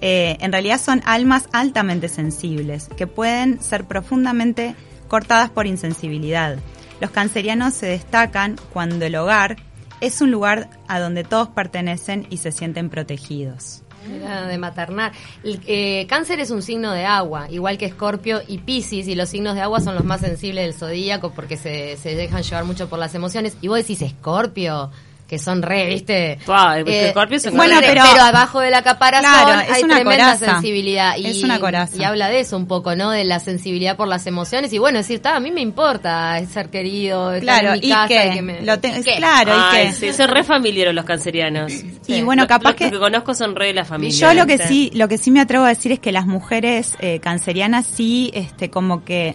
eh, 0.00 0.38
en 0.40 0.50
realidad 0.50 0.80
son 0.80 1.02
almas 1.04 1.48
altamente 1.52 2.08
sensibles, 2.08 2.88
que 2.96 3.06
pueden 3.06 3.62
ser 3.62 3.84
profundamente 3.84 4.74
cortadas 5.06 5.50
por 5.50 5.66
insensibilidad. 5.66 6.56
Los 7.00 7.10
cancerianos 7.10 7.74
se 7.74 7.86
destacan 7.86 8.56
cuando 8.72 9.04
el 9.04 9.14
hogar 9.14 9.56
es 10.00 10.22
un 10.22 10.30
lugar 10.30 10.70
a 10.88 11.00
donde 11.00 11.22
todos 11.22 11.48
pertenecen 11.48 12.26
y 12.30 12.38
se 12.38 12.50
sienten 12.50 12.88
protegidos. 12.88 13.82
De 14.06 14.58
maternar. 14.58 15.12
El, 15.42 15.60
eh, 15.66 16.06
cáncer 16.08 16.40
es 16.40 16.50
un 16.50 16.62
signo 16.62 16.92
de 16.92 17.04
agua, 17.04 17.48
igual 17.50 17.78
que 17.78 17.86
Escorpio 17.86 18.40
y 18.46 18.58
Piscis, 18.58 19.08
y 19.08 19.14
los 19.14 19.28
signos 19.28 19.54
de 19.54 19.60
agua 19.60 19.80
son 19.80 19.94
los 19.94 20.04
más 20.04 20.20
sensibles 20.20 20.64
del 20.64 20.74
zodíaco 20.74 21.32
porque 21.32 21.56
se, 21.56 21.96
se 21.96 22.14
dejan 22.14 22.42
llevar 22.42 22.64
mucho 22.64 22.88
por 22.88 22.98
las 22.98 23.14
emociones. 23.14 23.56
Y 23.60 23.68
vos 23.68 23.78
decís 23.78 24.02
Escorpio, 24.02 24.90
que 25.28 25.38
son 25.40 25.60
re, 25.62 25.86
¿viste? 25.88 26.38
Escorpio 26.86 27.40
son 27.40 27.56
Bueno, 27.56 27.80
re- 27.80 27.86
pero- 27.88 28.02
abajo 28.02 28.60
de 28.60 28.70
la 28.70 28.82
caparazón 28.82 29.28
Claro, 29.32 29.60
es 29.60 29.70
hay 29.72 29.82
una 29.82 29.94
tremenda 29.96 30.24
coraza. 30.34 30.52
sensibilidad. 30.52 31.16
Y, 31.16 31.26
Es 31.26 31.42
una 31.42 31.58
coraza. 31.58 31.96
Y 31.96 32.04
habla 32.04 32.28
de 32.28 32.40
eso 32.40 32.56
un 32.56 32.66
poco, 32.66 32.94
¿no? 32.94 33.10
De 33.10 33.24
la 33.24 33.40
sensibilidad 33.40 33.96
por 33.96 34.06
las 34.08 34.26
emociones. 34.26 34.72
Y 34.72 34.78
bueno, 34.78 34.98
decir, 34.98 35.20
"Ta, 35.20 35.34
a 35.36 35.40
mí 35.40 35.50
me 35.50 35.60
importa 35.62 36.40
ser 36.46 36.70
querido, 36.70 37.32
estar 37.34 37.60
Claro, 37.60 37.74
en 37.74 37.80
mi 37.80 37.86
y 37.86 37.90
casa. 37.90 38.08
que 38.08 38.30
que 38.34 38.42
me- 38.42 38.62
lo 38.62 38.78
te- 38.78 38.88
¿Y 38.88 39.02
qué? 39.02 39.16
claro, 39.16 39.52
y 39.72 39.76
que 39.76 39.92
sí, 39.92 40.12
son 40.12 40.28
re 40.28 40.44
familiares 40.44 40.94
los 40.94 41.04
cancerianos. 41.04 41.72
y 42.06 42.22
bueno, 42.22 42.46
capaz 42.46 42.70
los 42.70 42.76
que 42.76 42.90
que 42.90 42.98
conozco 42.98 43.34
son 43.34 43.56
re 43.56 43.66
de 43.66 43.74
la 43.74 43.84
familia. 43.84 44.16
Yo 44.16 44.34
lo 44.34 44.46
que 44.46 44.58
sí, 44.58 44.90
lo 44.94 45.08
que 45.08 45.18
sí 45.18 45.30
me 45.32 45.40
atrevo 45.40 45.64
a 45.64 45.68
decir 45.70 45.90
es 45.92 45.98
que 45.98 46.12
las 46.12 46.26
mujeres 46.26 46.94
eh, 47.00 47.18
cancerianas 47.20 47.84
sí, 47.86 48.30
este, 48.32 48.70
como 48.70 49.04
que 49.04 49.34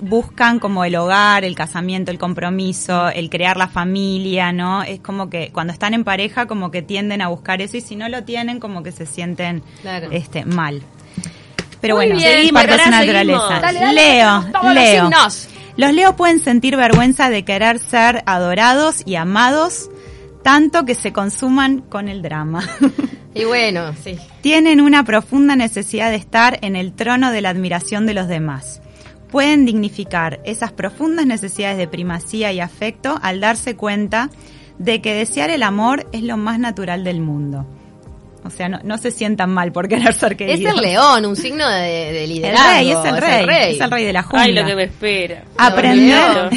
buscan 0.00 0.58
como 0.58 0.84
el 0.84 0.94
hogar, 0.96 1.44
el 1.44 1.54
casamiento, 1.54 2.10
el 2.10 2.18
compromiso, 2.18 3.08
el 3.08 3.30
crear 3.30 3.56
la 3.56 3.68
familia, 3.68 4.52
¿no? 4.52 4.82
Es 4.82 5.00
como 5.00 5.30
que 5.30 5.50
cuando 5.52 5.72
están 5.72 5.94
en 5.94 6.04
pareja 6.04 6.46
como 6.46 6.70
que 6.70 6.82
tienden 6.82 7.22
a 7.22 7.28
buscar 7.28 7.60
eso 7.62 7.76
y 7.76 7.80
si 7.80 7.96
no 7.96 8.08
lo 8.08 8.24
tienen 8.24 8.60
como 8.60 8.82
que 8.82 8.92
se 8.92 9.06
sienten 9.06 9.62
Claro. 9.82 10.08
este 10.10 10.44
mal. 10.44 10.82
Pero 11.80 11.96
Muy 11.96 12.06
bueno, 12.06 12.20
seguimos, 12.20 12.62
naturaleza. 12.66 13.00
seguimos. 13.00 13.48
Dale, 13.62 13.80
dale, 13.80 13.94
Leo, 13.94 14.44
los 14.62 14.74
Leo. 14.74 15.02
signos. 15.04 15.48
Los 15.76 15.92
Leo 15.94 16.16
pueden 16.16 16.40
sentir 16.40 16.76
vergüenza 16.76 17.30
de 17.30 17.44
querer 17.44 17.78
ser 17.78 18.22
adorados 18.26 19.02
y 19.06 19.14
amados 19.16 19.88
tanto 20.42 20.84
que 20.84 20.94
se 20.94 21.12
consuman 21.12 21.80
con 21.80 22.08
el 22.08 22.22
drama. 22.22 22.62
Y 23.32 23.44
bueno, 23.44 23.92
sí. 24.02 24.18
Tienen 24.40 24.80
una 24.80 25.04
profunda 25.04 25.54
necesidad 25.54 26.10
de 26.10 26.16
estar 26.16 26.58
en 26.62 26.74
el 26.74 26.92
trono 26.92 27.30
de 27.30 27.40
la 27.40 27.50
admiración 27.50 28.04
de 28.04 28.12
los 28.12 28.26
demás. 28.26 28.82
Pueden 29.30 29.64
dignificar 29.66 30.40
esas 30.44 30.72
profundas 30.72 31.26
necesidades 31.26 31.78
de 31.78 31.86
primacía 31.88 32.52
y 32.52 32.60
afecto 32.60 33.18
al 33.22 33.40
darse 33.40 33.76
cuenta 33.76 34.30
de 34.78 35.00
que 35.02 35.14
desear 35.14 35.50
el 35.50 35.62
amor 35.62 36.06
es 36.12 36.22
lo 36.22 36.36
más 36.36 36.58
natural 36.58 37.04
del 37.04 37.20
mundo. 37.20 37.66
O 38.42 38.48
sea, 38.50 38.68
no, 38.70 38.80
no 38.82 38.96
se 38.96 39.10
sientan 39.10 39.50
mal 39.50 39.70
por 39.70 39.86
querer 39.86 40.14
ser 40.14 40.32
Es 40.32 40.38
queridos. 40.38 40.74
el 40.74 40.80
león, 40.80 41.26
un 41.26 41.36
signo 41.36 41.68
de, 41.68 41.82
de 41.82 42.24
El 42.24 42.30
liderazgo. 42.30 42.70
rey, 42.70 42.90
es 42.90 43.04
el 43.04 43.16
rey, 43.46 43.74
es 43.74 43.80
el 43.80 43.90
rey 43.90 44.04
de 44.04 44.12
la 44.14 44.22
jungla. 44.22 44.42
Ay, 44.42 44.52
lo 44.54 44.64
que 44.64 44.74
me 44.74 44.84
espera. 44.84 45.44
Aprender, 45.58 46.50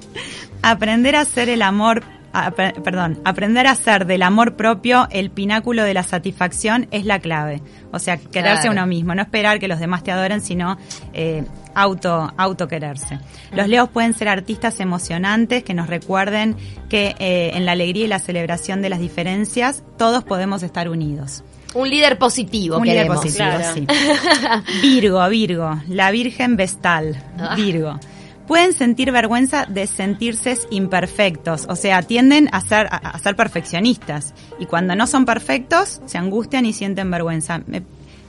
aprender 0.62 1.16
a 1.16 1.20
hacer 1.20 1.48
el 1.48 1.62
amor, 1.62 2.02
a- 2.32 2.50
perdón, 2.52 3.20
aprender 3.24 3.66
a 3.66 3.72
hacer 3.72 4.06
del 4.06 4.22
amor 4.22 4.56
propio 4.56 5.08
el 5.10 5.30
pináculo 5.30 5.84
de 5.84 5.94
la 5.94 6.02
satisfacción 6.02 6.88
es 6.90 7.04
la 7.04 7.18
clave. 7.18 7.60
O 7.92 7.98
sea, 7.98 8.16
quererse 8.16 8.62
Claro. 8.62 8.68
a 8.70 8.72
uno 8.72 8.86
mismo, 8.86 9.14
no 9.14 9.22
esperar 9.22 9.58
que 9.58 9.68
los 9.68 9.78
demás 9.78 10.02
te 10.02 10.12
adoren, 10.12 10.40
sino 10.40 10.78
eh, 11.12 11.44
auto, 11.76 12.32
auto 12.36 12.66
quererse. 12.66 13.20
Los 13.52 13.68
leos 13.68 13.88
pueden 13.90 14.14
ser 14.14 14.28
artistas 14.28 14.80
emocionantes 14.80 15.62
que 15.62 15.74
nos 15.74 15.86
recuerden 15.88 16.56
que 16.88 17.14
eh, 17.18 17.52
en 17.54 17.64
la 17.66 17.72
alegría 17.72 18.06
y 18.06 18.08
la 18.08 18.18
celebración 18.18 18.82
de 18.82 18.88
las 18.88 18.98
diferencias 18.98 19.84
todos 19.96 20.24
podemos 20.24 20.62
estar 20.64 20.88
unidos. 20.88 21.44
Un 21.74 21.90
líder 21.90 22.16
positivo, 22.18 22.78
Un 22.78 22.86
líder 22.86 23.06
positivo, 23.06 23.36
Claro. 23.50 23.74
sí. 23.74 23.86
Virgo, 24.82 25.28
Virgo, 25.28 25.80
la 25.88 26.10
Virgen 26.10 26.56
Vestal, 26.56 27.22
Ah. 27.38 27.54
Virgo. 27.54 28.00
Pueden 28.46 28.72
sentir 28.72 29.10
vergüenza 29.10 29.66
de 29.66 29.88
sentirse 29.88 30.56
imperfectos, 30.70 31.66
o 31.68 31.74
sea, 31.74 32.02
tienden 32.02 32.48
a 32.52 32.60
ser, 32.60 32.86
a, 32.86 32.96
a 32.96 33.18
ser 33.18 33.34
perfeccionistas. 33.34 34.34
Y 34.60 34.66
cuando 34.66 34.94
no 34.94 35.08
son 35.08 35.24
perfectos, 35.26 36.00
se 36.06 36.16
angustian 36.16 36.64
y 36.64 36.72
sienten 36.72 37.10
vergüenza. 37.10 37.60
Me, 37.66 37.82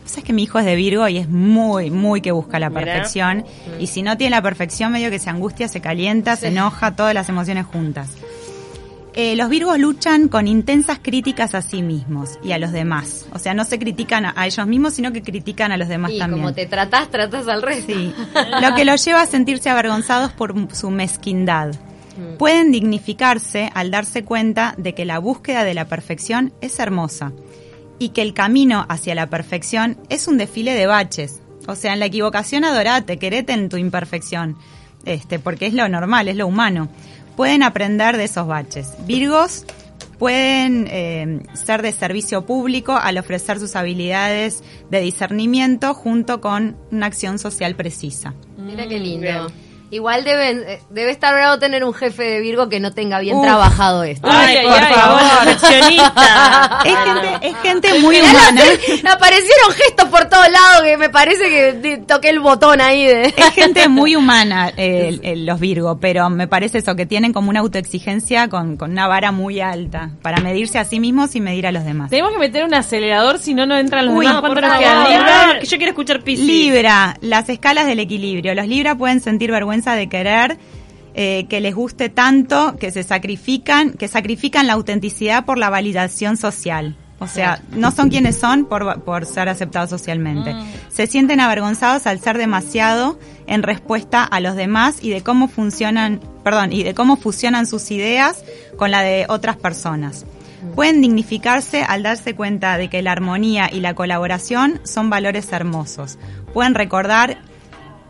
sabes 0.07 0.23
que 0.23 0.33
mi 0.33 0.43
hijo 0.43 0.59
es 0.59 0.65
de 0.65 0.75
Virgo 0.75 1.07
y 1.07 1.17
es 1.17 1.29
muy, 1.29 1.91
muy 1.91 2.21
que 2.21 2.31
busca 2.31 2.59
la 2.59 2.69
Mirá. 2.69 2.81
perfección. 2.83 3.45
Y 3.79 3.87
si 3.87 4.01
no 4.01 4.17
tiene 4.17 4.31
la 4.31 4.41
perfección, 4.41 4.91
medio 4.91 5.09
que 5.09 5.19
se 5.19 5.29
angustia, 5.29 5.67
se 5.67 5.81
calienta, 5.81 6.35
se 6.35 6.47
enoja, 6.47 6.95
todas 6.95 7.13
las 7.13 7.29
emociones 7.29 7.65
juntas. 7.65 8.09
Eh, 9.19 9.35
los 9.35 9.49
Virgos 9.49 9.79
luchan 9.79 10.27
con 10.27 10.47
intensas 10.47 10.99
críticas 11.01 11.55
a 11.55 11.63
sí 11.63 11.81
mismos 11.81 12.37
y 12.43 12.51
a 12.51 12.59
los 12.59 12.71
demás. 12.71 13.25
O 13.33 13.39
sea, 13.39 13.55
no 13.55 13.65
se 13.65 13.79
critican 13.79 14.25
a, 14.25 14.33
a 14.35 14.45
ellos 14.45 14.67
mismos, 14.67 14.93
sino 14.93 15.11
que 15.11 15.23
critican 15.23 15.71
a 15.71 15.77
los 15.77 15.87
demás 15.87 16.11
Y 16.11 16.19
también. 16.19 16.41
como 16.43 16.53
te 16.53 16.67
tratás, 16.67 17.09
tratás 17.09 17.47
al 17.47 17.63
resto. 17.63 17.93
Sí. 17.93 18.13
Lo 18.61 18.75
que 18.75 18.85
los 18.85 19.03
lleva 19.03 19.23
a 19.23 19.25
sentirse 19.25 19.71
avergonzados 19.71 20.33
por 20.33 20.53
su 20.75 20.91
mezquindad. 20.91 21.69
Mm. 21.69 22.37
Pueden 22.37 22.71
dignificarse 22.71 23.71
al 23.73 23.89
darse 23.89 24.23
cuenta 24.23 24.75
de 24.77 24.93
que 24.93 25.03
la 25.03 25.17
búsqueda 25.17 25.63
de 25.63 25.73
la 25.73 25.85
perfección 25.85 26.53
es 26.61 26.79
hermosa 26.79 27.31
y 27.99 28.09
que 28.09 28.21
el 28.21 28.33
camino 28.33 28.85
hacia 28.89 29.15
la 29.15 29.29
perfección 29.29 29.97
es 30.09 30.27
un 30.27 30.37
desfile 30.37 30.73
de 30.73 30.87
baches. 30.87 31.41
O 31.67 31.75
sea, 31.75 31.93
en 31.93 31.99
la 31.99 32.05
equivocación 32.05 32.63
adorate, 32.63 33.17
querete 33.17 33.53
en 33.53 33.69
tu 33.69 33.77
imperfección, 33.77 34.57
este, 35.05 35.39
porque 35.39 35.67
es 35.67 35.73
lo 35.73 35.87
normal, 35.89 36.27
es 36.27 36.35
lo 36.35 36.47
humano. 36.47 36.89
Pueden 37.35 37.63
aprender 37.63 38.17
de 38.17 38.25
esos 38.25 38.47
baches. 38.47 38.93
Virgos 39.05 39.65
pueden 40.17 40.87
eh, 40.89 41.41
ser 41.53 41.81
de 41.81 41.91
servicio 41.91 42.45
público 42.45 42.95
al 42.95 43.17
ofrecer 43.17 43.59
sus 43.59 43.75
habilidades 43.75 44.63
de 44.89 45.01
discernimiento 45.01 45.93
junto 45.93 46.41
con 46.41 46.77
una 46.91 47.05
acción 47.05 47.37
social 47.37 47.75
precisa. 47.75 48.33
Mira 48.57 48.87
qué 48.87 48.99
lindo. 48.99 49.47
Igual 49.89 50.23
deben, 50.25 50.63
eh, 50.67 50.81
debe 50.89 51.11
estar 51.11 51.33
bravo 51.33 51.59
tener 51.59 51.83
un 51.83 51.93
jefe 51.93 52.23
de 52.23 52.39
Virgo 52.41 52.67
que 52.69 52.79
no 52.79 52.91
tenga 52.93 53.19
bien 53.19 53.37
Uf. 53.37 53.43
trabajado 53.43 54.03
esto. 54.03 54.27
Ay, 54.29 54.57
Ay, 54.57 54.65
por 54.65 54.73
ay, 54.83 54.93
favor. 54.93 55.47
Es 55.47 55.61
gente, 56.93 57.47
es 57.47 57.55
gente 57.61 57.99
muy 57.99 58.19
humana. 58.19 58.61
aparecieron 59.11 59.71
gestos 59.75 60.09
por 60.09 60.25
todos 60.25 60.49
lados 60.49 60.83
que 60.83 60.97
me 60.97 61.09
parece 61.09 61.49
que 61.49 61.97
toqué 62.07 62.29
el 62.29 62.39
botón 62.39 62.81
ahí 62.81 63.05
de... 63.05 63.33
Es 63.35 63.49
gente 63.53 63.87
muy 63.89 64.15
humana 64.15 64.71
eh, 64.75 65.07
el- 65.09 65.21
el- 65.23 65.45
los 65.45 65.59
Virgo, 65.59 65.99
pero 65.99 66.29
me 66.29 66.47
parece 66.47 66.79
eso, 66.79 66.95
que 66.95 67.05
tienen 67.05 67.31
como 67.33 67.49
una 67.49 67.61
autoexigencia 67.61 68.49
con, 68.49 68.75
con 68.77 68.91
una 68.91 69.07
vara 69.07 69.31
muy 69.31 69.61
alta 69.61 70.11
para 70.21 70.39
medirse 70.41 70.79
a 70.79 70.85
sí 70.85 70.99
mismos 70.99 71.35
y 71.35 71.41
medir 71.41 71.65
a 71.67 71.71
los 71.71 71.85
demás. 71.85 72.09
Tenemos 72.09 72.33
que 72.33 72.39
meter 72.39 72.63
un 72.65 72.73
acelerador, 72.73 73.39
si 73.39 73.53
no, 73.53 73.65
no 73.65 73.77
entran 73.77 74.05
los 74.05 74.15
Uy, 74.15 74.25
demás. 74.27 74.41
¿Cuánto 74.41 74.61
nos? 74.61 74.77
Libra, 74.79 75.59
yo 75.63 75.77
quiero 75.77 75.91
escuchar 75.91 76.21
Piscis. 76.23 76.45
Libra, 76.45 77.15
las 77.21 77.47
escalas 77.49 77.85
del 77.87 77.99
equilibrio. 77.99 78.53
Los 78.53 78.67
Libra 78.67 78.95
pueden 78.95 79.21
sentir 79.21 79.51
vergüenza 79.51 79.76
de 79.85 80.07
querer 80.07 80.57
eh, 81.13 81.47
que 81.49 81.61
les 81.61 81.73
guste 81.73 82.09
tanto 82.09 82.75
que 82.79 82.91
se 82.91 83.01
sacrifican, 83.03 83.93
que 83.93 84.07
sacrifican 84.07 84.67
la 84.67 84.73
autenticidad 84.73 85.45
por 85.45 85.57
la 85.57 85.69
validación 85.69 86.37
social. 86.37 86.95
O 87.19 87.25
sea, 87.25 87.63
no 87.71 87.89
son 87.89 88.09
quienes 88.09 88.37
son 88.37 88.65
por, 88.65 89.01
por 89.01 89.25
ser 89.25 89.49
aceptados 89.49 89.89
socialmente. 89.89 90.55
Se 90.89 91.07
sienten 91.07 91.39
avergonzados 91.39 92.05
al 92.05 92.19
ser 92.19 92.37
demasiado 92.37 93.17
en 93.47 93.63
respuesta 93.63 94.23
a 94.23 94.39
los 94.39 94.55
demás 94.55 94.97
y 95.01 95.09
de 95.09 95.23
cómo 95.23 95.47
funcionan, 95.47 96.19
perdón, 96.43 96.71
y 96.71 96.83
de 96.83 96.93
cómo 96.93 97.17
fusionan 97.17 97.65
sus 97.65 97.89
ideas 97.89 98.43
con 98.77 98.91
la 98.91 99.01
de 99.01 99.25
otras 99.29 99.57
personas. 99.57 100.27
Pueden 100.75 101.01
dignificarse 101.01 101.81
al 101.81 102.03
darse 102.03 102.35
cuenta 102.35 102.77
de 102.77 102.89
que 102.89 103.01
la 103.01 103.13
armonía 103.13 103.69
y 103.71 103.79
la 103.79 103.95
colaboración 103.95 104.79
son 104.83 105.09
valores 105.09 105.51
hermosos. 105.51 106.19
Pueden 106.53 106.75
recordar 106.75 107.39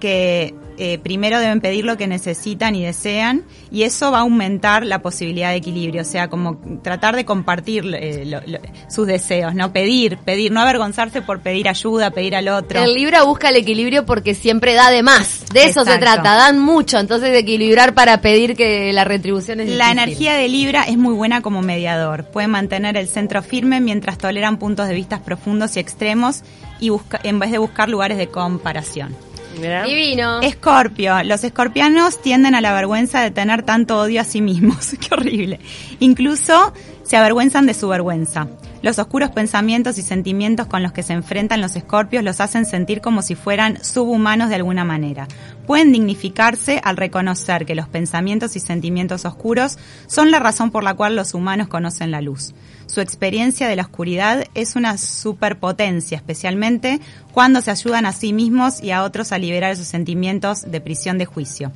que 0.01 0.53
eh, 0.77 0.97
primero 0.99 1.39
deben 1.39 1.61
pedir 1.61 1.85
lo 1.85 1.97
que 1.97 2.07
necesitan 2.07 2.75
y 2.75 2.83
desean 2.83 3.43
y 3.71 3.83
eso 3.83 4.11
va 4.11 4.19
a 4.19 4.21
aumentar 4.21 4.85
la 4.85 5.01
posibilidad 5.01 5.49
de 5.51 5.57
equilibrio, 5.57 6.01
o 6.01 6.05
sea, 6.05 6.29
como 6.29 6.57
tratar 6.83 7.15
de 7.15 7.25
compartir 7.25 7.85
eh, 7.95 8.23
lo- 8.25 8.41
lo- 8.45 8.59
sus 8.89 9.07
deseos, 9.07 9.55
no 9.55 9.73
pedir, 9.73 10.17
pedir, 10.17 10.51
no 10.51 10.61
avergonzarse 10.61 11.21
por 11.21 11.41
pedir 11.41 11.67
ayuda, 11.69 12.11
pedir 12.11 12.35
al 12.35 12.47
otro. 12.49 12.83
El 12.83 12.93
Libra 12.93 13.23
busca 13.23 13.49
el 13.49 13.55
equilibrio 13.57 14.05
porque 14.05 14.33
siempre 14.35 14.73
da 14.73 14.89
de 14.91 15.03
más. 15.03 15.45
De 15.53 15.65
eso 15.65 15.83
se 15.85 15.97
trata, 15.97 16.35
dan 16.35 16.59
mucho. 16.59 16.99
Entonces, 16.99 17.31
de 17.31 17.39
equilibrar 17.39 17.93
para 17.93 18.21
pedir 18.21 18.55
que 18.55 18.91
la 18.93 19.03
retribución 19.03 19.59
es 19.61 19.69
La 19.69 19.85
difícil. 19.89 20.03
energía 20.03 20.33
de 20.35 20.47
Libra 20.49 20.83
es 20.83 20.97
muy 20.97 21.13
buena 21.13 21.41
como 21.41 21.61
mediador. 21.61 22.25
Puede 22.25 22.47
mantener 22.47 22.97
el 22.97 23.07
centro 23.07 23.41
firme 23.41 23.79
mientras 23.81 24.17
toleran 24.17 24.57
puntos 24.57 24.87
de 24.87 24.93
vista 24.93 25.21
profundos 25.23 25.75
y 25.77 25.79
extremos 25.79 26.43
y 26.79 26.89
busca, 26.89 27.19
en 27.23 27.39
vez 27.39 27.51
de 27.51 27.57
buscar 27.57 27.89
lugares 27.89 28.17
de 28.17 28.27
comparación. 28.27 29.15
Mirá. 29.59 29.83
Divino. 29.83 30.41
Escorpio. 30.41 31.23
Los 31.23 31.43
escorpianos 31.43 32.21
tienden 32.21 32.55
a 32.55 32.61
la 32.61 32.73
vergüenza 32.73 33.21
de 33.21 33.31
tener 33.31 33.63
tanto 33.63 33.99
odio 33.99 34.21
a 34.21 34.23
sí 34.23 34.41
mismos. 34.41 34.95
Qué 34.99 35.13
horrible. 35.13 35.59
Incluso 35.99 36.73
se 37.03 37.17
avergüenzan 37.17 37.65
de 37.65 37.73
su 37.73 37.87
vergüenza. 37.87 38.47
Los 38.83 38.99
oscuros 38.99 39.31
pensamientos 39.31 39.97
y 39.97 40.03
sentimientos 40.03 40.67
con 40.67 40.83
los 40.83 40.91
que 40.91 41.01
se 41.01 41.13
enfrentan 41.13 41.61
los 41.61 41.75
escorpios 41.75 42.23
los 42.23 42.39
hacen 42.39 42.65
sentir 42.65 43.01
como 43.01 43.21
si 43.23 43.33
fueran 43.33 43.83
subhumanos 43.83 44.49
de 44.49 44.55
alguna 44.55 44.85
manera. 44.85 45.27
Pueden 45.65 45.91
dignificarse 45.91 46.79
al 46.83 46.95
reconocer 46.95 47.65
que 47.65 47.75
los 47.75 47.87
pensamientos 47.87 48.55
y 48.55 48.59
sentimientos 48.59 49.25
oscuros 49.25 49.77
son 50.05 50.29
la 50.29 50.39
razón 50.39 50.69
por 50.69 50.83
la 50.83 50.93
cual 50.93 51.15
los 51.15 51.33
humanos 51.33 51.67
conocen 51.67 52.11
la 52.11 52.21
luz. 52.21 52.53
Su 52.85 53.01
experiencia 53.01 53.67
de 53.67 53.75
la 53.75 53.83
oscuridad 53.83 54.45
es 54.53 54.75
una 54.75 54.97
superpotencia, 54.97 56.15
especialmente 56.15 57.01
cuando 57.33 57.61
se 57.61 57.71
ayudan 57.71 58.05
a 58.05 58.13
sí 58.13 58.31
mismos 58.31 58.81
y 58.81 58.91
a 58.91 59.03
otros 59.03 59.31
a 59.31 59.39
liberar 59.39 59.75
sus 59.75 59.87
sentimientos 59.87 60.69
de 60.71 60.81
prisión 60.81 61.17
de 61.17 61.25
juicio. 61.25 61.71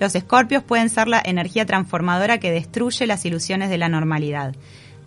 Los 0.00 0.14
escorpios 0.14 0.62
pueden 0.62 0.88
ser 0.88 1.08
la 1.08 1.22
energía 1.24 1.66
transformadora 1.66 2.38
que 2.38 2.50
destruye 2.50 3.06
las 3.06 3.24
ilusiones 3.24 3.70
de 3.70 3.78
la 3.78 3.88
normalidad. 3.88 4.54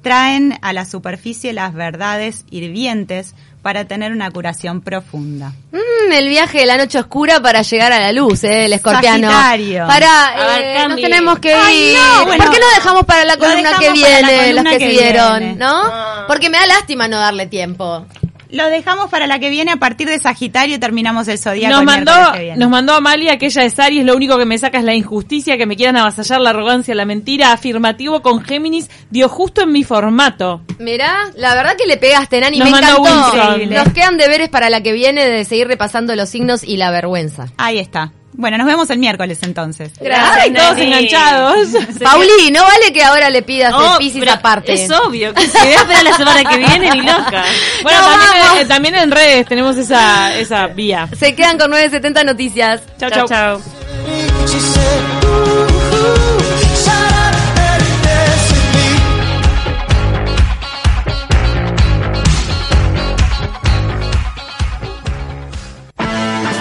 Traen 0.07 0.57
a 0.61 0.71
la 0.71 0.85
superficie 0.85 1.51
las 1.51 1.73
verdades 1.73 2.45
hirvientes 2.49 3.35
para 3.61 3.83
tener 3.83 4.13
una 4.13 4.31
curación 4.31 4.79
profunda. 4.79 5.51
Mm, 5.73 6.13
el 6.13 6.29
viaje 6.29 6.59
de 6.59 6.65
la 6.65 6.77
noche 6.77 6.97
oscura 6.97 7.41
para 7.41 7.61
llegar 7.61 7.91
a 7.91 7.99
la 7.99 8.13
luz, 8.13 8.45
¿eh? 8.45 8.63
El 8.63 8.71
escorpiano. 8.71 9.29
Sagitario. 9.29 9.85
Para, 9.85 10.55
ver, 10.55 10.63
eh, 10.63 10.87
nos 10.87 11.01
tenemos 11.01 11.39
que 11.39 11.53
Ay, 11.53 11.89
ir. 11.89 11.97
no, 11.97 12.25
bueno. 12.25 12.45
¿Por 12.45 12.53
qué 12.53 12.59
no 12.61 12.65
dejamos 12.75 13.03
para 13.03 13.25
la 13.25 13.35
columna 13.35 13.71
que 13.77 13.91
viene, 13.91 14.53
los 14.53 14.63
columna 14.63 14.71
que, 14.71 14.77
que 14.77 14.89
siguieron, 14.91 15.39
viene. 15.39 15.55
¿no? 15.55 15.81
Ah. 15.83 16.23
Porque 16.25 16.49
me 16.49 16.57
da 16.57 16.65
lástima 16.67 17.09
no 17.09 17.17
darle 17.17 17.47
tiempo. 17.47 18.05
Lo 18.49 18.67
dejamos 18.69 19.09
para 19.09 19.27
la 19.27 19.39
que 19.39 19.49
viene 19.49 19.71
a 19.71 19.75
partir 19.77 20.07
de 20.07 20.19
Sagitario 20.19 20.75
y 20.75 20.79
terminamos 20.79 21.27
el 21.27 21.37
zodíaco 21.37 21.75
Nos 21.75 21.83
mandó, 21.83 22.11
miércoles 22.11 22.37
que 22.37 22.43
viene. 22.45 22.57
nos 22.59 22.69
mandó 22.69 22.93
Amalia 22.93 23.37
que 23.37 23.47
ella 23.47 23.63
es 23.63 23.77
Aries, 23.79 24.05
lo 24.05 24.15
único 24.15 24.37
que 24.37 24.45
me 24.45 24.57
saca 24.57 24.77
es 24.79 24.83
la 24.83 24.93
injusticia, 24.95 25.57
que 25.57 25.65
me 25.65 25.75
quieran 25.75 25.97
avasallar 25.97 26.39
la 26.41 26.51
arrogancia, 26.51 26.95
la 26.95 27.05
mentira, 27.05 27.51
afirmativo 27.51 28.21
con 28.21 28.41
Géminis, 28.43 28.89
dio 29.09 29.27
justo 29.29 29.61
en 29.61 29.71
mi 29.71 29.83
formato. 29.83 30.61
Mirá, 30.79 31.15
la 31.35 31.55
verdad 31.55 31.75
que 31.77 31.85
le 31.87 31.97
pegaste, 31.97 32.39
Nani, 32.39 32.57
Nos 32.59 32.65
me 32.69 32.71
mandó 32.71 32.97
encantó. 32.99 33.55
Wilson. 33.55 33.69
Nos 33.73 33.93
quedan 33.93 34.17
deberes 34.17 34.49
para 34.49 34.69
la 34.69 34.81
que 34.81 34.93
viene 34.93 35.27
de 35.27 35.43
seguir 35.45 35.67
repasando 35.67 36.15
los 36.15 36.29
signos 36.29 36.63
y 36.63 36.77
la 36.77 36.91
vergüenza. 36.91 37.47
Ahí 37.57 37.79
está. 37.79 38.11
Bueno, 38.37 38.57
nos 38.59 38.67
vemos 38.67 38.89
el 38.91 38.99
miércoles 38.99 39.39
entonces. 39.41 39.91
Gracias, 39.99 40.37
Ay, 40.41 40.53
todos 40.53 40.77
enganchados. 40.77 41.67
Pauli, 42.03 42.51
no 42.51 42.61
vale 42.63 42.93
que 42.93 43.03
ahora 43.03 43.29
le 43.31 43.41
pidas 43.41 43.73
Oh, 43.75 43.93
el 43.93 43.97
Piscis 43.97 44.27
aparte. 44.27 44.73
Es 44.73 44.91
obvio 44.91 45.33
que 45.33 45.41
se 45.47 45.57
va 45.57 45.63
a 45.63 45.69
esperar 45.73 46.03
la 46.03 46.17
semana 46.17 46.49
que 46.49 46.57
viene 46.57 46.91
ni 46.91 47.01
loca. 47.01 47.43
Bueno, 47.81 47.99
No, 48.01 48.07
también, 48.07 48.43
vamos. 48.45 48.61
eh, 48.61 48.65
también 48.65 48.95
en 48.95 49.11
redes 49.11 49.45
tenemos 49.47 49.75
esa, 49.77 50.37
esa 50.37 50.67
vía. 50.67 51.09
Se 51.19 51.35
quedan 51.35 51.57
con 51.57 51.69
970 51.71 52.23
noticias. 52.23 52.81
Chau, 52.99 53.09
Chau, 53.09 53.27
chau. 53.27 53.61